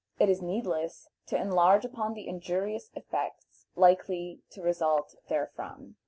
It 0.17 0.29
is 0.29 0.41
needless 0.41 1.09
to 1.27 1.37
enlarge 1.39 1.85
upon 1.85 2.15
the 2.15 2.27
injurious 2.27 2.89
effects 2.95 3.67
likely 3.75 4.41
to 4.49 4.63
result 4.63 5.13
therefrom. 5.27 5.95